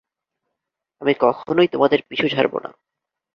আমি 1.01 1.13
কখনোই 1.19 1.67
তোমাদের 1.67 1.99
পিছু 2.09 2.25
ছাড়ব 2.29 2.53
না। 2.63 2.69